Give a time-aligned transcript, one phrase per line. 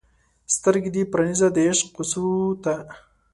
[0.55, 2.25] سترګې دې پرانیزه د عشق کوڅو
[2.63, 2.73] ته